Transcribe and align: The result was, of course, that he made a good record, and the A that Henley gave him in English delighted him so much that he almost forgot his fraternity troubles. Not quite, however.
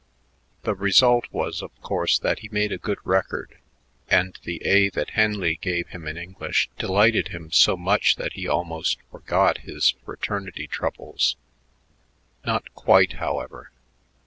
The 0.63 0.73
result 0.73 1.25
was, 1.31 1.61
of 1.61 1.79
course, 1.83 2.17
that 2.17 2.39
he 2.39 2.49
made 2.49 2.71
a 2.71 2.79
good 2.79 2.97
record, 3.03 3.59
and 4.09 4.35
the 4.41 4.59
A 4.65 4.89
that 4.89 5.11
Henley 5.11 5.59
gave 5.61 5.89
him 5.89 6.07
in 6.07 6.17
English 6.17 6.71
delighted 6.79 7.27
him 7.27 7.51
so 7.51 7.77
much 7.77 8.15
that 8.15 8.33
he 8.33 8.47
almost 8.47 8.97
forgot 9.11 9.59
his 9.59 9.91
fraternity 10.03 10.65
troubles. 10.65 11.35
Not 12.43 12.73
quite, 12.73 13.13
however. 13.21 13.69